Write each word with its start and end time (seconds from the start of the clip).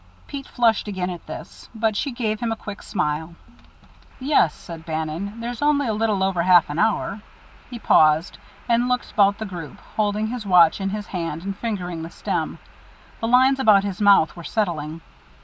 Pete 0.25 0.47
flushed 0.47 0.87
again 0.87 1.11
at 1.11 1.27
this, 1.27 1.69
but 1.75 1.95
she 1.95 2.11
gave 2.11 2.39
him 2.39 2.51
a 2.51 2.55
quick 2.55 2.81
smile. 2.81 3.35
"Yes," 4.19 4.51
said 4.51 4.83
Bannon, 4.83 5.39
"there's 5.39 5.61
only 5.61 5.85
a 5.85 5.93
little 5.93 6.23
over 6.23 6.41
half 6.41 6.71
an 6.71 6.79
hour." 6.79 7.21
He 7.69 7.77
paused, 7.77 8.39
and 8.67 8.87
looked 8.87 9.11
about 9.11 9.37
the 9.37 9.45
group, 9.45 9.77
holding 9.95 10.25
his 10.25 10.43
watch 10.43 10.81
in 10.81 10.89
his 10.89 11.05
hand 11.05 11.43
and 11.43 11.55
fingering 11.55 12.01
the 12.01 12.09
stem. 12.09 12.57
The 13.19 13.27
lines 13.27 13.59
about 13.59 13.83
his 13.83 14.01
mouth 14.01 14.35
were 14.35 14.43
settling. 14.43 15.01